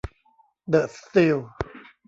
[0.69, 1.37] เดอะ สตีล